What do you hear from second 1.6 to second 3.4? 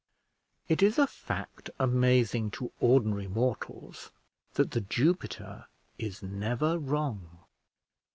amazing to ordinary